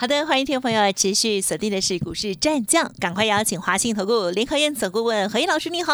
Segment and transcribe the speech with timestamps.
[0.00, 5.92] 好的，欢迎听众朋友持续锁定的是股市战将，赶快邀请华信投顾联合院总顾问何毅老师，你好。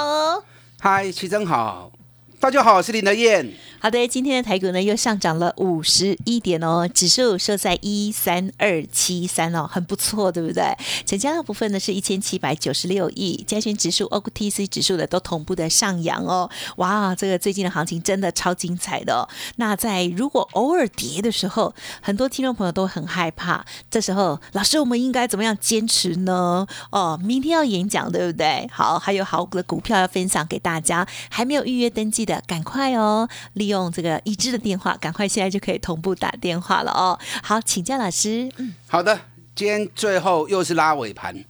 [0.79, 1.91] 嗨，齐真好，
[2.39, 3.55] 大家好，我是林德燕。
[3.79, 10.65] 好的，今天的台股呢又上涨了五十一点哦，指数收在一三二七三哦，很不错，对不对？
[11.05, 16.51] 成交量部分呢是一千七百九十六亿，加权指数、OTC 指数的都同步的上扬哦。
[16.77, 19.29] 哇，这个最近的行情真的超精彩的、哦。
[19.57, 26.67] 那在如果偶尔跌的时候，很多听众朋友都很害怕，这时候老师我们应该怎么样坚持呢？
[26.91, 28.69] 哦，明天要演讲，对不对？
[28.73, 33.77] 好，还有好股的股票要分享给大家，还没有预约登记的，赶快哦，利用。
[33.77, 37.19] 用这个已知的电话，赶快现在就可以同步打电话了哦。
[37.43, 38.51] 好，请教老师。
[38.57, 39.21] 嗯，好的。
[39.55, 41.45] 今天最后又是拉尾盘，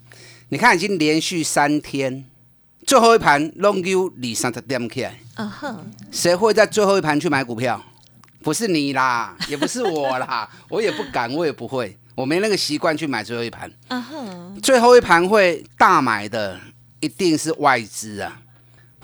[0.49, 2.25] 你看已经连续三天，
[2.85, 5.21] 最后一盘弄 U 二三十点起来。
[5.37, 7.81] 啊哼，谁会在最后一盘去买股票？
[8.43, 13.71] 不是你啦，也不是我啦， 我也不敢，我也不会，我没那个习惯去买最后一盘。
[13.87, 16.59] 啊哼，最后一盘会大买的
[16.99, 18.43] 一定是外资啊，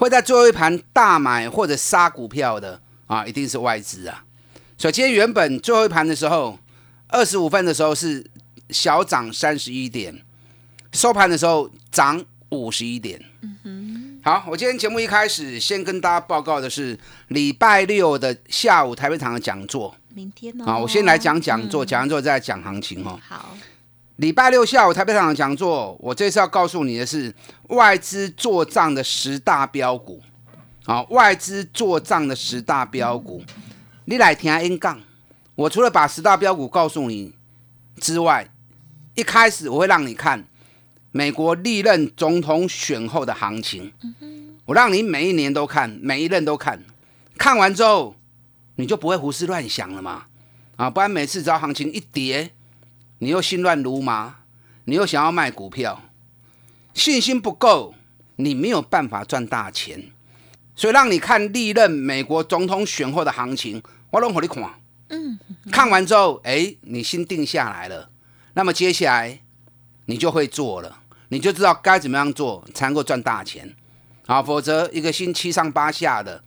[0.03, 2.81] 会在最后一盘大买或者杀股票的。
[3.09, 4.25] 啊，一定是外资啊！
[4.79, 6.59] 所以今天原本最后一盘的时候，
[7.09, 8.25] 二十五分的时候是
[8.71, 10.19] 小涨三十一点，
[10.93, 13.23] 收盘的时候涨五十一点。
[13.43, 14.21] 嗯哼。
[14.25, 19.95] 好，我今天节目一开始先跟大家报告的是礼拜六的下午台北场的讲座。
[20.09, 20.65] 明天哦。
[20.65, 23.21] 啊，我先来讲讲座，讲完之后再讲行情哦。
[23.29, 23.55] 好。
[24.23, 27.35] 礼拜六下午台北场的讲座，我这次要告诉你的是
[27.71, 30.23] 外资做账的十大标股。
[30.85, 33.43] 好，外资做账的十大标股，
[34.05, 35.01] 你来听 N 杠。
[35.57, 37.35] 我除了把十大标股告诉你
[37.97, 38.49] 之外，
[39.17, 40.47] 一开始我会让你看
[41.11, 43.93] 美国历任总统选后的行情。
[44.67, 46.85] 我让你每一年都看，每一任都看。
[47.37, 48.15] 看完之后，
[48.77, 50.27] 你就不会胡思乱想了嘛？
[50.77, 52.53] 啊，不然每次只要行情一跌，
[53.23, 54.35] 你又心乱如麻，
[54.87, 56.11] 你又想要卖股票，
[56.93, 57.95] 信心不够，
[58.35, 60.11] 你没有办法赚大钱。
[60.75, 64.69] 所以让你看历任美国总统选后的行情，我拢给你看。
[65.11, 65.39] 嗯，
[65.71, 68.11] 看完之后，哎，你心定下来了，
[68.55, 69.39] 那么接下来
[70.07, 73.73] 你就会做了，你就知道该怎么样做才能够赚大钱
[74.27, 76.43] 啊，否则一个心七上八下的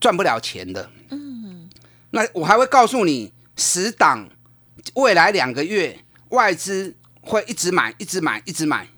[0.00, 0.90] 赚不了钱的。
[1.10, 1.68] 嗯，
[2.12, 4.26] 那我还会告诉你十档
[4.94, 5.98] 未来两个月
[6.30, 8.88] 外资会一直买、一直买、一直买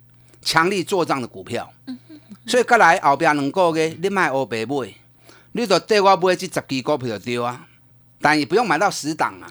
[0.41, 1.73] 强力做账的股票。
[1.87, 1.99] 嗯。
[2.47, 4.95] 所以，过来后边两个月，你卖欧白买，
[5.53, 7.67] 你就对我买这十支股票就对啊。
[8.21, 9.47] 但也不用买到十档啊，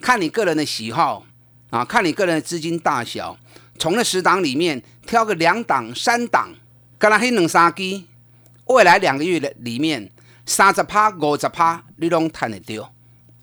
[0.00, 1.24] 看你个人的喜好
[1.70, 3.36] 啊，看你个人的资金大小，
[3.78, 6.54] 从那十档里面挑个两档、三档，
[6.96, 8.04] 跟他黑两三支，
[8.66, 10.08] 未来两个月的里面，
[10.46, 12.93] 三十趴、五十趴，你拢赚得到。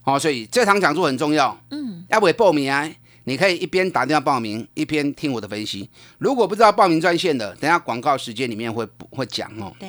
[0.02, 1.60] 好，所以这场讲座很重要。
[1.70, 2.90] 嗯，要不要报名啊？
[3.26, 5.88] 你可以一边打电话报名，一边听我的分析。
[6.18, 9.72] 如果不知道报名专线的，等下广告时间里面会会讲哦。
[9.80, 9.88] 对，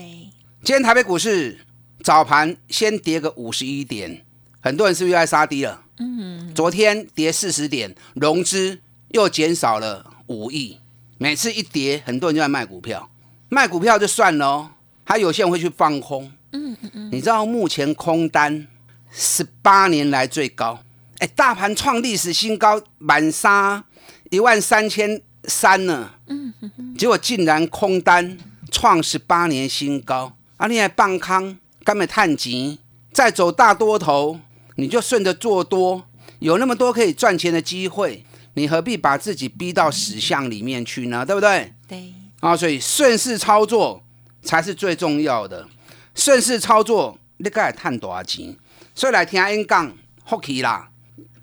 [0.63, 1.59] 今天台北股市
[2.03, 4.23] 早盘先跌个五十一点，
[4.61, 5.83] 很多人是不是又在杀低了？
[5.99, 6.55] 嗯。
[6.55, 8.79] 昨天跌四十点，融资
[9.13, 10.79] 又减少了五亿。
[11.17, 13.09] 每次一跌，很多人就在卖股票，
[13.49, 14.73] 卖股票就算了，
[15.05, 16.31] 还有些人会去放空。
[16.53, 17.11] 嗯嗯嗯。
[17.11, 18.67] 你知道目前空单
[19.13, 20.81] 十八年来最高。
[21.19, 23.85] 哎，大盘创历史新高，满杀
[24.31, 26.11] 一万三千三呢。
[26.27, 26.53] 嗯
[26.97, 28.39] 结果竟然空单
[28.71, 30.37] 创十八年新高。
[30.57, 32.79] 啊，你还棒康，干嘛探钱，
[33.13, 34.41] 再走大多头，
[34.77, 36.05] 你就顺着做多，
[36.39, 38.25] 有那么多可以赚钱的机会，
[38.55, 41.27] 你何必把自己逼到死巷里面去呢？
[41.27, 41.75] 对不对？
[41.87, 42.13] 对。
[42.41, 44.03] 啊，所以顺势操作
[44.43, 45.69] 才是最重要的。
[46.15, 48.57] 顺势操作，你该探多少钱？
[48.95, 49.93] 所以来听 N 杠
[50.27, 50.89] 福气啦。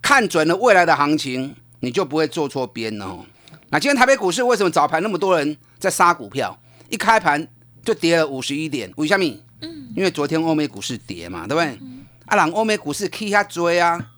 [0.02, 3.26] 看准了未来的行情，你就不会做错边哦。
[3.70, 6.60] 那今天台北股市为什么早盘那么多人在杀股票？
[6.90, 7.48] 一开盘
[7.84, 9.26] 就跌了五十一点，为什么？
[9.62, 11.78] 嗯，因为昨天欧美股市跌嘛，对不对？
[12.26, 14.10] 啊，让欧美股市 K 下追啊，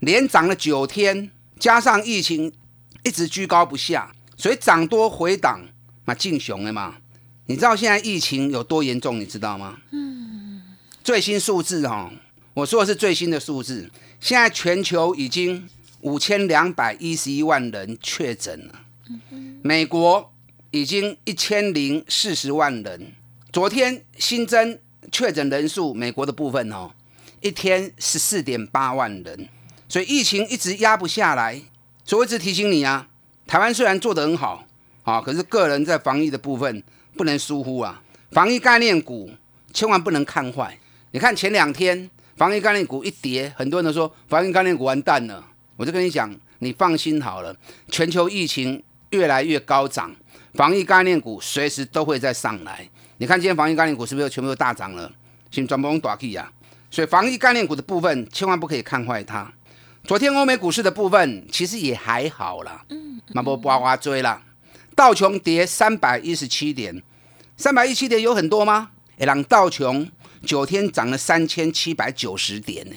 [0.00, 2.52] 连涨了九天，加上疫情
[3.04, 5.60] 一直居高不下，所以涨多回档
[6.04, 6.96] 嘛，进熊了嘛。
[7.46, 9.18] 你知道现在疫情有多严重？
[9.18, 9.78] 你知道吗？
[9.92, 10.60] 嗯，
[11.02, 12.10] 最新数字哈，
[12.58, 13.88] 我说的是最新的数字。
[14.18, 15.68] 现在全球已经
[16.00, 18.80] 五千两百一十一万人确诊了，
[19.62, 20.32] 美国
[20.72, 23.12] 已经一千零四十万人
[23.52, 24.76] 昨天新增
[25.12, 26.90] 确诊人数，美国的部分哦，
[27.40, 29.48] 一天十四点八万人，
[29.88, 31.62] 所以疫情一直压不下来。
[32.04, 33.06] 所以我一直提醒你啊，
[33.46, 34.66] 台湾虽然做得很好
[35.04, 36.82] 啊，可是个人在防疫的部分
[37.16, 38.02] 不能疏忽啊。
[38.32, 39.30] 防疫概念股
[39.72, 40.76] 千万不能看坏。
[41.12, 45.44] 你看前两天防疫概念股一跌，很多人都说防疫概念股完蛋了。
[45.76, 47.52] 我就跟你讲，你放心好了，
[47.88, 48.80] 全球疫情
[49.10, 50.14] 越来越高涨，
[50.54, 52.88] 防疫概念股随时都会再上来。
[53.16, 55.10] 你看今天防疫概念股是不是全部都大涨了？
[55.50, 56.48] 先转播大 K 呀。
[56.92, 59.52] 所以防疫概念股的部分千万不可以看坏它。
[60.04, 64.40] 昨天欧美股市的部分其实也还好啦，嗯，那不呱呱追啦。
[64.94, 67.02] 道琼跌三百一十七点，
[67.56, 68.90] 三百一十七点有很多吗？
[69.18, 70.08] 哎，让道琼
[70.46, 72.96] 九天涨了三千七百九十点呢，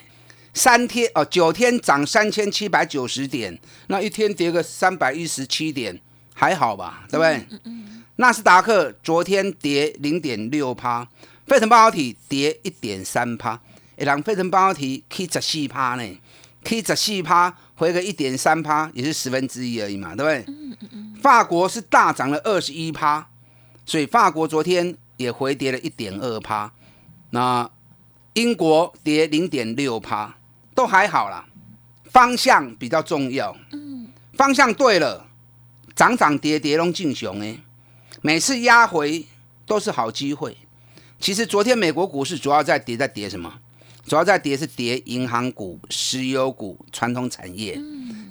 [0.54, 3.58] 三天哦，九天涨三千七百九十点，
[3.88, 6.00] 那一天跌个三百一十七点，
[6.34, 7.06] 还好吧？
[7.10, 7.46] 对不对？
[7.52, 8.04] 嗯嗯。
[8.18, 11.08] 纳斯达克昨天跌零点六趴，
[11.48, 13.60] 费城半导体跌一点三趴，
[13.98, 16.22] 哎，让费城半导体 K 十四趴呢。
[16.64, 20.54] K 十四趴回个一点三趴，也是十分之一而已嘛，对不对？
[20.54, 21.16] 嗯嗯嗯。
[21.20, 23.28] 法国是大涨了二十一趴，
[23.86, 26.72] 所以法国昨天也回跌了一点二趴。
[27.32, 27.70] 那
[28.34, 30.36] 英国跌零点六趴，
[30.74, 31.46] 都还好啦。
[32.06, 33.56] 方向比较重要。
[33.72, 34.08] 嗯。
[34.34, 35.28] 方向对了，
[35.96, 37.58] 涨涨跌跌拢进熊哎，
[38.22, 39.26] 每次压回
[39.66, 40.58] 都是好机会。
[41.20, 43.54] 其实昨天美国股市主要在跌，在跌什么？
[44.06, 47.80] 主要在跌是跌银行股、石油股、传统产业，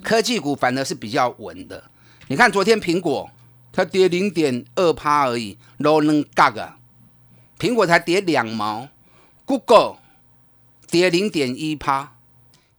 [0.03, 1.85] 科技股反而是比较稳的。
[2.27, 3.31] 你看昨天苹果
[3.73, 6.73] 它跌零点二趴而已，low 能嘎个，
[7.61, 8.89] 苹果才跌两毛
[9.45, 9.99] ，Google
[10.91, 12.17] 跌零点一趴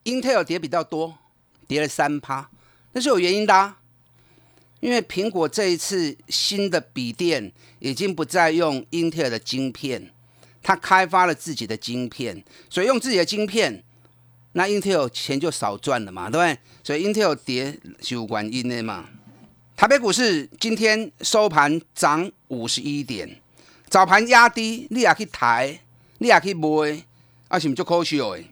[0.06, 1.20] ，Intel 跌比较多，
[1.68, 2.50] 跌了三趴，
[2.94, 3.76] 那是有原因的，
[4.80, 10.12] 因为苹果这一次新的笔电已经不再用 Intel 的晶片。
[10.64, 13.84] 他开发了自己的晶片，所以用自己的晶片，
[14.54, 16.58] 那 Intel 钱就少赚了嘛，对不对？
[16.84, 19.10] 所以 Intel 跌是有原因的嘛。
[19.76, 23.41] 台北股市今天收盘涨五十一点，
[23.92, 25.78] 早盘压低，你也去抬，
[26.20, 27.04] 你也去买，
[27.50, 28.38] 啊，是不就可惜了？
[28.38, 28.46] 对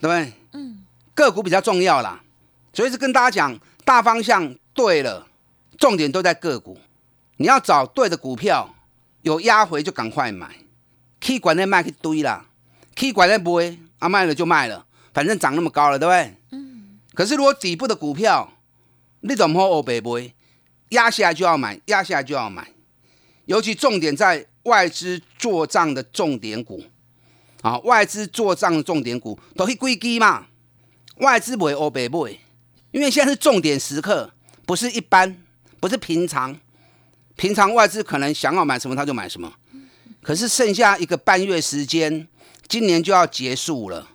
[0.00, 0.32] 不对？
[0.52, 0.84] 嗯。
[1.16, 2.22] 个股比较重要啦，
[2.72, 5.26] 所以是跟大家讲，大方向对了，
[5.78, 6.78] 重点都在个股，
[7.38, 8.72] 你要找对的股票，
[9.22, 10.58] 有压回就赶快买。
[11.18, 12.46] K 管那卖去堆啦
[12.94, 16.36] ，K 管那卖，啊卖了就卖了，反正涨那么高了，对不对？
[16.52, 17.00] 嗯。
[17.14, 18.52] 可是如果底部的股票，
[19.22, 20.32] 你怎么好白买？
[20.90, 22.68] 压下来就要买，压下来就要买。
[23.46, 26.84] 尤其重点在外资做账的重点股，
[27.62, 30.46] 啊，外资做账的重点股都是归基嘛。
[31.18, 32.38] 外资不会欧白买，
[32.90, 34.32] 因为现在是重点时刻，
[34.66, 35.42] 不是一般，
[35.80, 36.58] 不是平常。
[37.36, 39.52] 平常外资可能想要买什么他就买什么。
[40.22, 42.26] 可是剩下一个半月时间，
[42.68, 44.08] 今年就要结束了。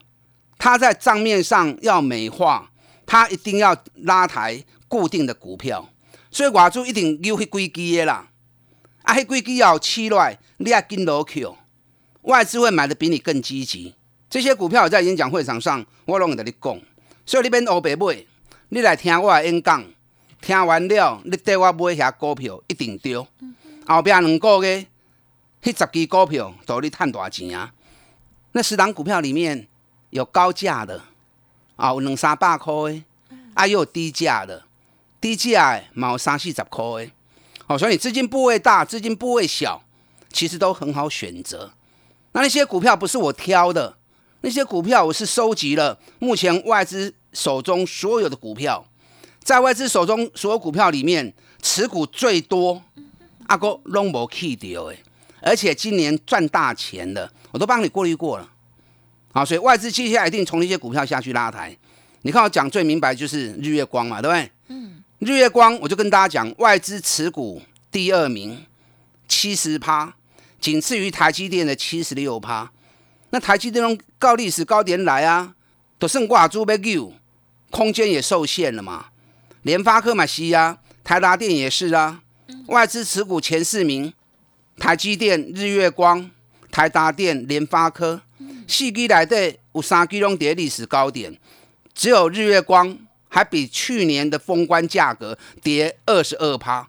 [0.58, 2.72] 他在账面上要美化，
[3.06, 5.88] 他一定要拉抬固定的股票，
[6.32, 8.29] 所以外资一定有去归基的啦。
[9.10, 11.44] 啊，迄几基要起来，你要跟落去。
[12.22, 13.96] 外资会买的比你更积极。
[14.30, 16.80] 这些股票在演讲会场上，我拢会跟你讲。
[17.26, 18.24] 所以你免乌白买，
[18.70, 19.84] 你来听我的演讲，
[20.40, 23.16] 听完了，你带我买遐股票一定对。
[23.88, 24.86] 后边两个月。
[25.64, 27.74] 迄十支股票都你赚大钱啊！
[28.54, 29.68] 那十档股票里面
[30.12, 31.02] 有高价的，
[31.76, 33.04] 啊，有两三百块的，
[33.56, 34.64] 啊，又有低价的，
[35.20, 37.12] 低价的嘛有三四十块的。
[37.70, 39.80] 哦，所以资金部位大，资金部位小，
[40.34, 41.72] 其实都很好选择。
[42.32, 43.96] 那那些股票不是我挑的，
[44.42, 48.84] 那些股票我是收集了目前外资手中所有的股票，
[49.44, 52.82] 在外资手中所有股票里面持股最多，
[53.46, 54.96] 阿哥拢无去掉的。
[55.40, 58.50] 而且今年赚大钱的，我都帮你过滤过了，
[59.32, 61.78] 好，所以外资接下来一定从那些股票下去拉抬。
[62.24, 64.52] 你看我讲最明白就是日月光嘛，对不对？
[64.68, 67.62] 嗯，日月光我就跟大家讲，外资持股
[67.92, 68.66] 第二名，
[69.28, 70.14] 七十趴，
[70.62, 72.72] 仅次于台积电的七十六趴。
[73.32, 75.54] 那台积电从高历史高点来啊，
[75.98, 77.12] 都剩挂猪被救，
[77.70, 79.08] 空间也受限了嘛。
[79.64, 82.22] 联发科嘛是啊，台达电也是啊，
[82.68, 84.14] 外资持股前四名。
[84.78, 86.32] 台积电、日月光、
[86.72, 88.22] 台达电、联发科，
[88.66, 91.38] 四基来的有三基拢跌历史高点，
[91.94, 92.98] 只有日月光
[93.30, 96.86] 还比去年的封关价格跌二十二趴，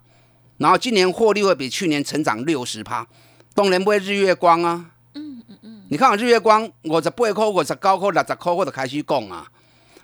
[0.56, 3.06] 然后今年获利会比去年成长六十趴，
[3.54, 4.90] 当然不会日月光啊。
[5.14, 9.46] 嗯嗯嗯，你看日月光五十八块、五十九块、六十块，我就开始讲啊。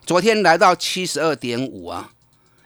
[0.04, 2.12] 昨天来到七十二点五啊，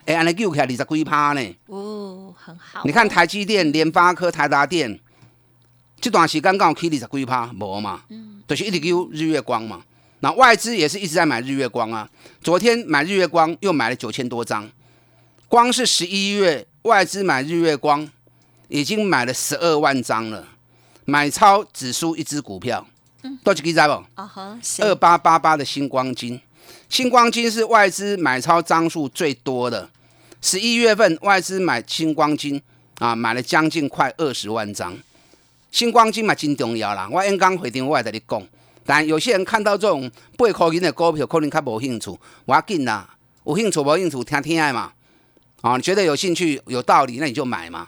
[0.05, 1.55] 哎，安尼救起来二十几趴呢。
[1.65, 2.81] 哦，很好。
[2.85, 4.99] 你看台积电、联发科、台达电。
[5.99, 9.83] 这段时间刚好起二十几趴，无嘛，嗯，就是一直有日月光嘛。
[10.21, 12.09] 那外资也是一直在买日月光啊，
[12.41, 14.69] 昨天买日月光又买了九千多张，
[15.47, 18.07] 光是十一月外资买日月光
[18.67, 20.47] 已经买了十二万张了，
[21.05, 22.85] 买超只输一只股票，
[23.43, 24.03] 多几个在不？
[24.79, 26.39] 二八八八的星光金，
[26.87, 29.89] 星光金是外资买超张数最多的，
[30.39, 32.61] 十一月份外资买星光金
[32.99, 34.95] 啊，买了将近快二十万张。
[35.71, 38.43] 星光金嘛真重要啦，我刚刚回电我也在你讲，
[38.85, 43.09] 但有些人看到这种八块钱的股票，可能较无兴趣，我要紧啦，
[43.45, 44.91] 有兴趣无兴趣听听爱嘛，
[45.61, 47.85] 啊，你觉得有兴趣有道理，那你就买嘛，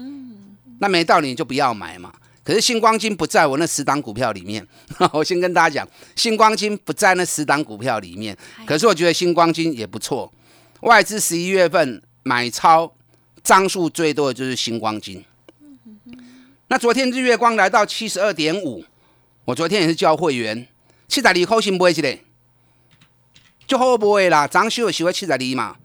[0.79, 2.13] 那没道理你就不要买嘛。
[2.43, 4.67] 可是星光金不在我那十档股票里面，
[5.13, 8.37] 我先跟大家讲，星光金不在那十档股票里面。
[8.65, 10.29] 可是我觉得星光金也不错，
[10.81, 12.93] 外资十一月份买超
[13.41, 15.23] 张数最多的就是星光金。
[16.67, 18.83] 那昨天日月光来到七十二点五，
[19.45, 20.67] 我昨天也是叫会员
[21.13, 22.17] 七十二块先买一个，
[23.67, 25.75] 就好买啦，涨收收在七十二嘛。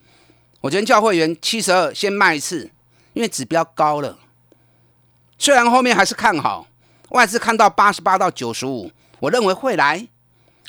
[0.62, 2.70] 我昨天叫会员七十二先卖一次，
[3.12, 4.18] 因为指标高了。
[5.36, 6.66] 虽然后面还是看好，
[7.10, 10.08] 外资看到八十八到九十五，我认为会来，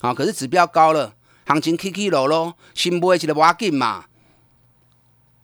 [0.02, 1.14] 啊，可是指标高了，
[1.48, 4.08] 行情起起落落，先买一个挖紧嘛。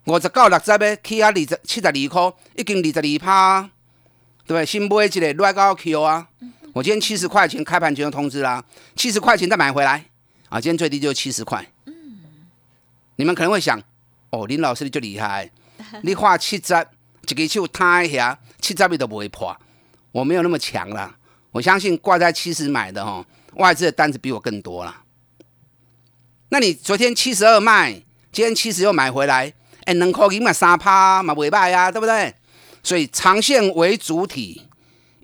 [0.07, 3.69] 五十到六十要起啊二十七十二块，已经二十二趴，
[4.45, 4.65] 对不对？
[4.65, 6.27] 先买一个来到 Q 啊，
[6.75, 8.61] 我今天七十块钱开盘就通知啦，
[8.97, 10.03] 七十块钱再买回来，
[10.49, 11.65] 啊，今天最低就七十块。
[11.85, 11.93] 嗯
[13.15, 13.81] 你们可能会想，
[14.31, 15.49] 哦，林老师你就厉害，
[16.03, 16.87] 你画七十。
[17.29, 19.55] 一个手摊一下，七十米都不会破。
[20.11, 21.15] 我没有那么强啦，
[21.51, 25.01] 我相信挂在七十买的哦，外资的单子比我更多啦。
[26.49, 27.93] 那你昨天七十二卖，
[28.33, 29.53] 今天七十又买回来，
[29.85, 32.35] 哎，能扣赢嘛三趴嘛尾巴呀，对不对？
[32.83, 34.67] 所以长线为主体，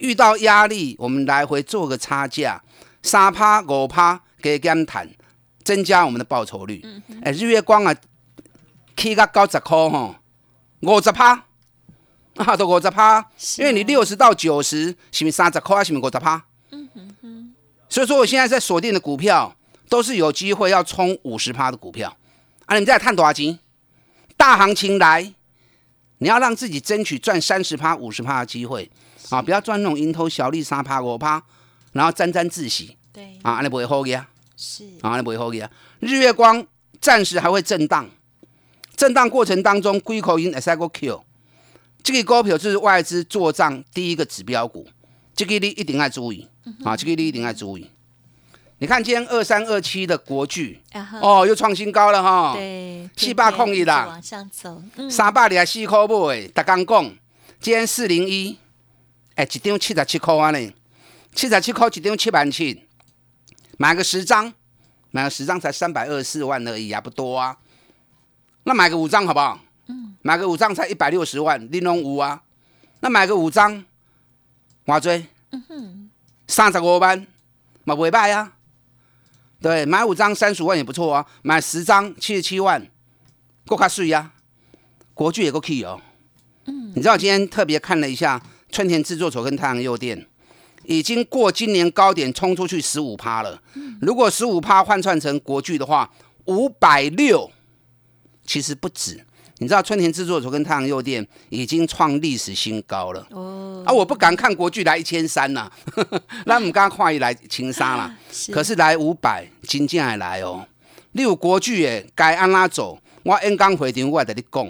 [0.01, 2.61] 遇到压力我们来回做个差价，
[3.03, 5.07] 三趴五趴给减谈，
[5.63, 6.83] 增加我们的报酬率。
[7.23, 7.95] 哎，日月光啊，
[8.97, 10.15] 起个九十块吼，
[10.81, 11.45] 五十趴。
[12.35, 13.19] 啊，都五十趴，
[13.57, 15.83] 因为你六十到九十，是不是三十块？
[15.83, 16.41] 是不是五十趴？
[16.71, 17.53] 嗯哼哼。
[17.89, 19.53] 所以说，我现在在锁定的股票，
[19.89, 22.15] 都是有机会要冲五十趴的股票。
[22.65, 23.59] 啊，你们在看多少钱？
[24.37, 25.33] 大行情来，
[26.19, 28.89] 你要让自己争取赚三十趴、五十趴的机会
[29.31, 29.41] 啊！
[29.41, 31.41] 不要赚那种蝇头小利，三趴五趴，
[31.93, 32.95] 然后沾沾自喜。
[33.11, 33.39] 对。
[33.41, 34.23] 啊，安尼不会好嘅。
[34.55, 34.85] 是。
[35.01, 35.67] 啊，安尼不会好嘅。
[35.99, 36.63] 日月光
[36.99, 38.07] 暂时还会震荡，
[38.95, 41.23] 震荡过程当中，龟口因 S I G Q。
[42.03, 44.87] 这个股票就是外资做账第一个指标股，
[45.35, 46.47] 这个你一定要注意
[46.83, 46.97] 啊！
[46.97, 47.89] 这个你一定要注意。
[48.79, 50.81] 你看今天二三二七的国巨，
[51.21, 57.03] 哦，又创新高了哈，对，七八空一啦，往上走，三百二十四块买，大刚讲，
[57.59, 58.57] 今天四零一，
[59.35, 60.73] 哎，一张七十七块啊呢，
[61.33, 62.85] 七十七块一张七万七，
[63.77, 64.53] 买个十张，
[65.11, 67.57] 买个十张才三百二十四万而已啊，不多啊，
[68.63, 69.59] 那买个五张好不好？
[69.87, 72.43] 嗯买个五张才一百六十万，玲珑五啊，
[72.99, 73.83] 那买个五张，
[74.85, 75.25] 哇追，
[76.47, 77.25] 三十五万，
[77.85, 78.53] 嘛不败啊。
[79.59, 82.85] 对，买五张三十五万也不错啊，买十张七十七万，
[83.65, 84.31] 够卡税呀。
[85.13, 86.01] 国巨也够 key 哦。
[86.65, 90.25] 嗯，你知道今天特别看了一下春田制作所跟太阳诱电，
[90.83, 93.61] 已经过今年高点冲出去十五趴了。
[94.01, 96.09] 如果十五趴换算成国巨的话，
[96.45, 97.51] 五百六，
[98.45, 99.23] 其实不止。
[99.59, 105.71] 你知道春田制作所跟太阳诱电已经创历史新高了哦，啊，我不敢看国巨来一千三呐，
[106.47, 108.11] 那我们刚刚跨一来情杀了，
[108.51, 110.65] 可是来五百，金价还来哦。
[111.11, 114.65] 你有国巨诶，该按拉走，我 N 刚回电我在你讲。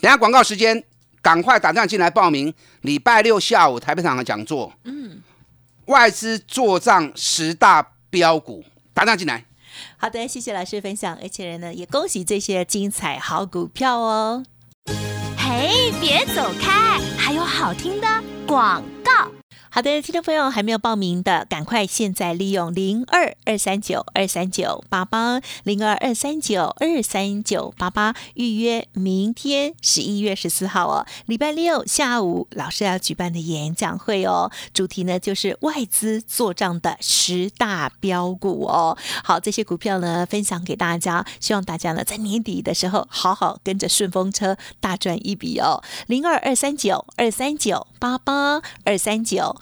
[0.00, 0.84] 等下广告时间，
[1.28, 5.20] 赶快打电话进来报名，礼拜六下午台北场的讲座，嗯，
[5.84, 9.44] 外资做账十大标股，打电话进来。
[9.98, 14.42] 好的，谢谢老师分享，而且呢，也恭喜这些精彩好股票哦。
[15.36, 18.08] 嘿，别走开，还有好听的
[18.46, 19.37] 广告。
[19.78, 38.98] 好的，听众朋友还没有报名的，赶快现在利用零二二三九二三九八八零二二三九二三九八八预约明天十一月十四号哦，礼拜六下午老师要举办的演讲会哦，主题呢就是外资做账的十大标股哦。
[39.22, 45.80] 好，这些股票呢分享给大家，希望大家呢在年底的时候好好跟着顺风车大赚一笔哦。
[46.08, 49.54] 零二二三九二三九八八二三九。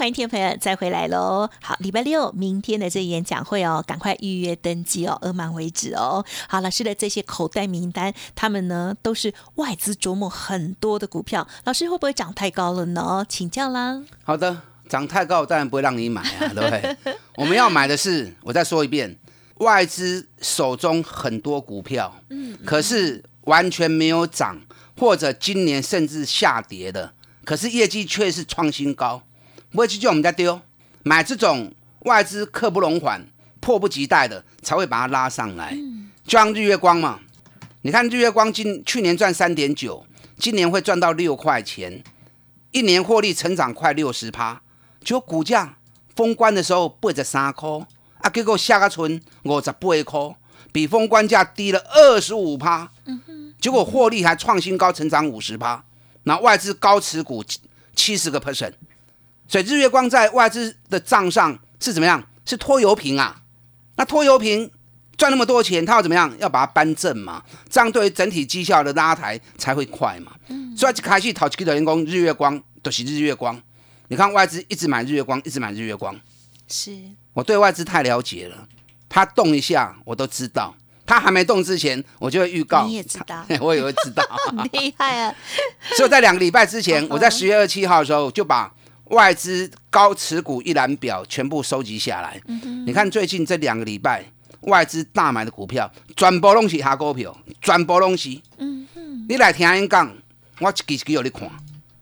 [0.00, 1.46] 欢迎听众朋友再回来喽。
[1.60, 6.24] 好，礼拜六明天的这演讲会哦，赶快预约登记哦，额满为止哦。
[6.48, 13.26] 好，老师的这些口袋名单，他们呢都是外资琢磨很多的股票，老师会不会涨太高了呢？
[13.28, 14.02] 请教啦。
[14.24, 16.96] 好的，涨太高当然不会让你买啊，对不对？
[17.36, 19.14] 我们要买的是，我再说一遍，
[19.56, 24.58] 外资手中很多股票，嗯，可是完全没有涨，
[24.96, 27.12] 或者今年甚至下跌的，
[27.44, 29.22] 可是业绩却是创新高，
[29.70, 30.60] 不会去叫我们家丢，
[31.02, 33.26] 买这种外资刻不容缓、
[33.60, 35.76] 迫不及待的，才会把它拉上来。
[36.24, 37.20] 就像日月光嘛，
[37.82, 40.04] 你看日月光今去年赚三点九，
[40.38, 42.02] 今年会赚到六块钱，
[42.72, 44.62] 一年获利成长快六十趴，
[45.04, 45.78] 结果股价
[46.14, 47.86] 封关的时候八十三颗，
[48.18, 50.34] 啊，结果下个村五十八颗，
[50.72, 52.90] 比封关价低了二十五趴。
[53.60, 55.84] 结果获利还创新高，成长五十趴，
[56.22, 57.44] 那外资高持股
[57.94, 58.72] 七十个 percent，
[59.50, 62.22] 所以日月光在外资的账上是怎么样？
[62.46, 63.42] 是拖油瓶啊！
[63.96, 64.70] 那拖油瓶
[65.16, 66.32] 赚那么多钱，他要怎么样？
[66.38, 70.30] 要把它搬正嘛，这样对于整体绩效的拉抬才会快嘛。
[70.76, 73.60] 所以开始淘几个员工，日月光都是日月光。
[74.06, 76.14] 你看外资一直买日月光，一直买日月光。
[76.68, 76.96] 是
[77.32, 78.68] 我对外资太了解了，
[79.08, 80.72] 他动一下我都知道。
[81.04, 82.86] 他还没动之前，我就会预告。
[82.86, 84.22] 你也知道， 我也会知道。
[84.70, 85.34] 厉害啊！
[85.96, 88.72] 所以在两个礼拜之前，我在十月二七号的时候就把
[89.10, 92.40] 外资高持股一览表全部收集下来。
[92.86, 94.24] 你看最近这两个礼拜
[94.62, 98.30] 外资大买的股票，全部拢是下股票，全部拢是。
[98.58, 99.26] 嗯嗯。
[99.28, 100.12] 你来听因讲，
[100.60, 101.48] 我一支一支有你看。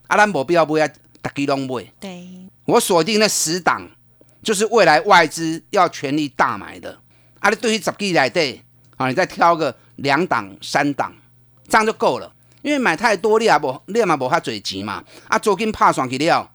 [0.07, 1.83] 啊，咱无必要买啊，逐支拢买。
[1.99, 2.27] 对。
[2.65, 3.89] 我锁定那十档，
[4.43, 6.99] 就是未来外资要全力大买的。
[7.39, 8.61] 啊，你对于十支来底。
[8.97, 11.11] 啊，你再挑个两档、三档，
[11.67, 12.31] 这样就够了。
[12.61, 15.01] 因为买太多，你也无，你也嘛无遐侪钱嘛。
[15.29, 16.51] 啊，租金拍算去了，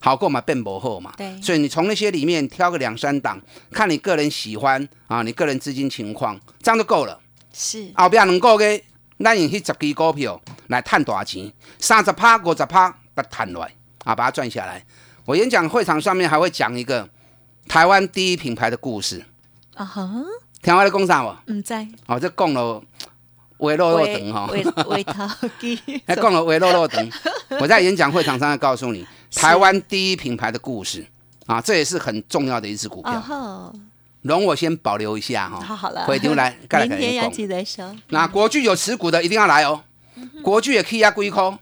[0.00, 1.12] 好购嘛变不好嘛。
[1.16, 1.40] 对。
[1.40, 3.40] 所以你从那些里面挑个两三档，
[3.72, 7.18] 看你个人喜欢啊，你个人资金情况，这样就够了。
[7.52, 7.90] 是。
[7.94, 8.82] 后边两个嘅，
[9.18, 13.72] 咱用去十支股票来赚大钱，三十趴、五十趴，把赚来
[14.04, 14.84] 啊，把它赚下来。
[15.24, 17.08] 我演讲会场上面还会讲一个
[17.66, 19.24] 台湾第一品牌的故事。
[19.74, 20.10] 啊哈。
[20.62, 21.52] 听我的讲啥无？
[21.52, 21.74] 唔知。
[22.06, 22.82] 哦，这讲了
[23.58, 24.48] 维洛洛等哈。
[24.52, 25.28] 维维陶
[25.60, 25.80] 基。
[26.06, 27.10] 还讲了维洛洛等。
[27.60, 31.06] 我在演讲会场上要告诉你，台湾第一品牌的故事
[31.44, 33.72] 啊，这也是很重要的一只股票。
[34.22, 35.60] 容我先保留一下哈。
[35.60, 36.04] 好，了。
[36.06, 36.56] 回头来，
[36.88, 37.94] 明天要记得收。
[38.08, 39.84] 那国巨有持股的一定要来哦。
[40.42, 41.58] 国巨也可以压几块。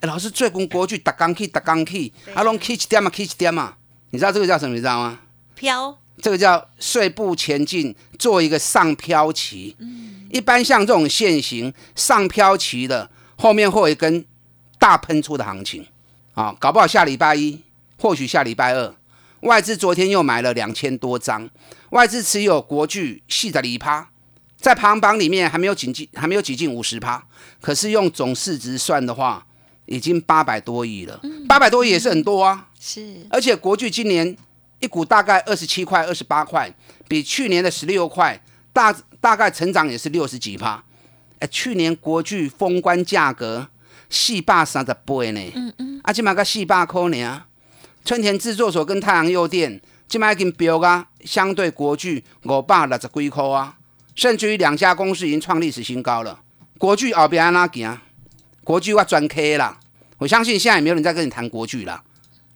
[0.00, 3.74] 老师最近国巨打钢去打钢去，啊，拢去一点嘛，去一点嘛。
[4.10, 4.74] 你知道这个叫什么？
[4.74, 5.20] 你知道吗？
[5.54, 5.96] 飘。
[6.20, 9.76] 这个叫碎步前进，做一个上飘旗。
[10.30, 14.24] 一般像这种线型上飘旗的，后面会有一根
[14.78, 15.86] 大喷出的行情
[16.34, 17.62] 啊，搞不好下礼拜一，
[17.98, 18.94] 或许下礼拜二，
[19.40, 21.48] 外资昨天又买了两千多张，
[21.90, 24.10] 外资持有国巨细的里趴，
[24.56, 27.24] 在排行榜里面还没有挤进，还没有挤进五十趴，
[27.60, 29.46] 可是用总市值算的话，
[29.86, 32.68] 已经八百多亿了，八百多亿也是很多啊。
[32.78, 34.36] 是，而且国巨今年。
[34.80, 36.70] 一股大概二十七块、二十八块，
[37.08, 38.38] 比去年的十六块
[38.70, 40.82] 大，大概成长也是六十几趴。
[41.38, 43.66] 哎，去年国巨封关价格
[44.10, 47.44] 四百三十八呢，嗯嗯，啊，今嘛个四百块呢。
[48.04, 53.76] 春田制作所跟太阳诱电今嘛已经标啊，相对国巨五百六十几块啊，
[54.14, 56.40] 甚至于两家公司已经创历史新高了。
[56.76, 57.98] 国巨后边安哪行？
[58.62, 59.78] 国巨我专 K 啦，
[60.18, 62.02] 我相信现在也没有人在跟你谈国巨啦。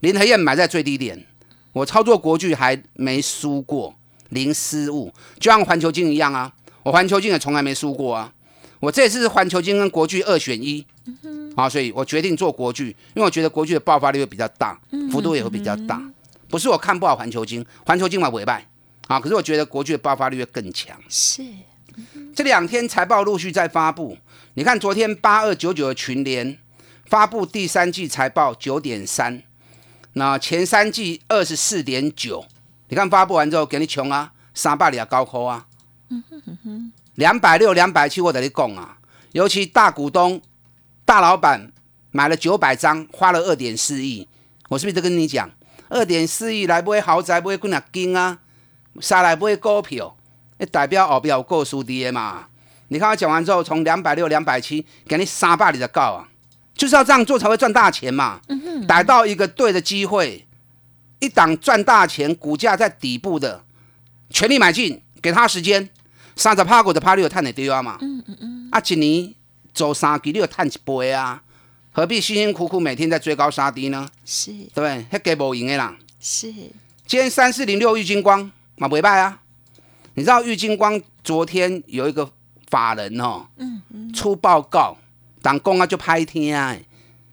[0.00, 1.26] 林和燕买在最低点。
[1.72, 3.94] 我操作国巨还没输过，
[4.30, 6.52] 零失误，就像环球金一样啊！
[6.82, 8.32] 我环球金也从来没输过啊！
[8.80, 10.84] 我这次是环球金跟国巨二选一，
[11.58, 14.78] 啊，所以我决定做国巨，因为我觉得国巨的爆发力会比较大，
[15.10, 16.00] 幅度也会比较大。
[16.48, 18.64] 不是我看不好环球金，环球金嘛尾败
[19.08, 20.96] 啊，可是我觉得国巨的爆发力会更强。
[21.08, 21.42] 是，
[22.32, 24.16] 这两天财报陆续在发布，
[24.54, 26.56] 你看昨天八二九九的群联
[27.06, 29.42] 发布第三季财报九点三。
[30.12, 32.46] 那前三季二十四点九，
[32.88, 35.66] 你看发布完之后给你穷啊，三百里啊高科啊，
[37.16, 38.94] 两百六、两百七，我等你讲啊。
[39.32, 40.40] 尤其大股东、
[41.08, 41.72] 大老板
[42.10, 44.28] 买了九百张，花了二点四亿，
[44.68, 45.50] 我是不是都跟你讲，
[45.88, 48.40] 二点四亿来买豪宅，买几啊金啊，
[49.00, 50.14] 杀来买股票，
[50.58, 52.48] 那代表后边有够输的嘛？
[52.88, 56.28] 你看我讲完之后，从两百六、两百七给你三百你的告啊。
[56.74, 58.42] 就是要这样做才会赚大钱嘛！
[58.86, 60.46] 逮到一个对的机会，
[61.20, 63.64] 一档赚大钱，股价在底部的，
[64.28, 65.88] 全力买进，给他时间，
[66.36, 67.96] 三十趴股的趴率有探得丢啊嘛！
[68.02, 69.34] 嗯嗯嗯，啊，一年
[69.78, 71.40] 走三季你有探一倍啊，
[71.92, 74.08] 何必辛辛苦苦每天在追高杀低呢？
[74.24, 75.06] 是，对？
[75.12, 75.96] 那给无赢的啦。
[76.18, 76.50] 是，
[77.06, 79.40] 今天三四零六玉金光嘛不败啊！
[80.14, 82.28] 你知道玉金光昨天有一个
[82.68, 84.96] 法人哦，嗯嗯，出报告，
[85.40, 86.76] 党工啊就拍天啊，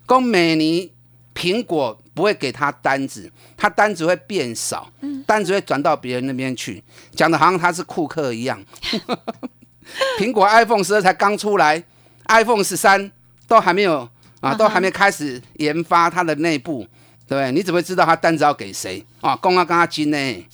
[0.07, 0.87] 讲每年
[1.33, 4.91] 苹果不会给他单子，他单子会变少，
[5.25, 6.83] 单子会转到别人那边去，
[7.15, 8.63] 讲的好像他是库克一样。
[10.19, 11.83] 苹果 iPhone 十二才刚出来
[12.27, 13.11] ，iPhone 十三
[13.47, 14.07] 都还没有
[14.41, 16.79] 啊，都还没开始研发它的内部，
[17.27, 17.51] 对不对？
[17.51, 19.35] 你怎么知道他单子要给谁啊？
[19.35, 20.47] 公啊，跟他金呢？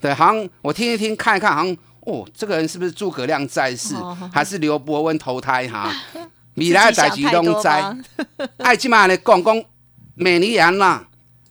[0.00, 3.94] 对，好像我听一听，看一看，好像哦，这个人是不是诸葛亮在世，
[4.32, 5.92] 还是刘伯温投胎哈？
[6.54, 7.96] 米来代吉东灾，
[8.58, 9.62] 爱基玛来讲讲
[10.14, 11.06] 每年啦，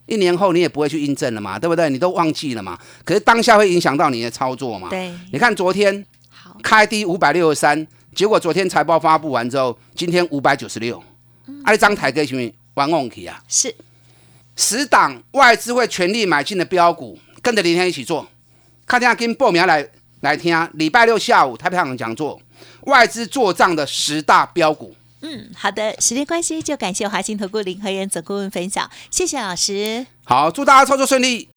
[0.05, 1.89] 一年后你也不会去印证了嘛，对不对？
[1.89, 2.77] 你都忘记了嘛？
[3.05, 4.89] 可是当下会影响到你的操作嘛？
[4.89, 6.05] 对，你看昨天
[6.61, 10.97] 开低五百六十三，结果昨天财报发布完之后，今天五百九十六，
[11.63, 13.39] 啊，一张台给什么玩弄起啊？
[13.47, 13.73] 是
[14.55, 18.27] 十档外资会全力买进的标股，跟着林天一起做。
[18.87, 19.87] 看下跟报名来
[20.21, 22.41] 来听，礼拜六下午太平洋讲座，
[22.85, 24.95] 外资做账的十大标股。
[25.21, 30.07] 嗯，好的，时间关系就感谢华兴投顾林和元总顾问分享，谢谢老师。
[30.23, 31.47] 好，祝大家操作顺利。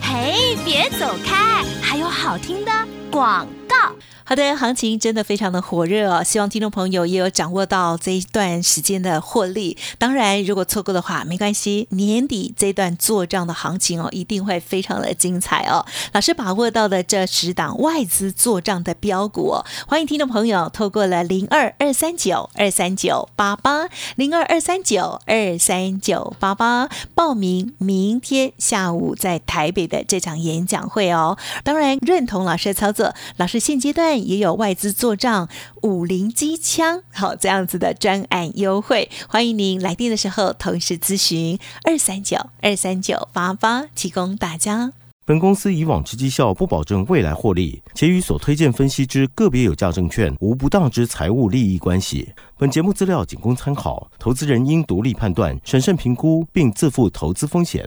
[0.00, 2.72] 嘿，别走开，还有好听的
[3.10, 3.76] 广告。
[4.24, 9.78] 好的，行情真的非常的火热哦，希望听众朋友也有掌握到这一段时间的获利。
[9.96, 15.86] 当然，如果错过的话没关系，年底这段做账的行情哦，一定会非常的精彩哦。
[16.12, 31.38] 老师把握到的这十档外资做账的标股哦，欢迎听众朋友透过了零二二三九二三九八八零二二三九二三九八八报名明天下午在台北的这场演讲会哦。
[31.64, 34.08] 当然，认同老师的操作，老师现阶段。
[34.26, 35.48] 也有外资做账
[35.82, 44.92] 五零机枪，好这样子的专案优惠，欢迎您来电的时候同时咨询二三九二三九八八，提供大家。
[45.24, 52.32] 本公司以往之绩效不保证未来获利，且与所推荐分析之个别有价证券无不当之财务利益关系。
[52.56, 57.86] 本节目资料仅供参考，投资人应独立判断、审慎评估，并自负投资风险。